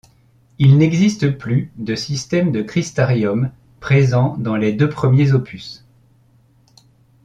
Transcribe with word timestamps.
Il 0.57 0.79
n'existe 0.79 1.29
plus 1.29 1.71
de 1.77 1.93
système 1.93 2.51
de 2.51 2.63
Cristariums, 2.63 3.51
présents 3.81 4.35
dans 4.39 4.55
les 4.55 4.73
deux 4.73 4.89
premiers 4.89 5.31
opus. 5.33 5.85